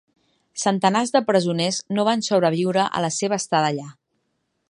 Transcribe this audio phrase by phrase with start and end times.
[0.61, 3.87] Centenars de presoners no van sobreviure a la seva estada allà.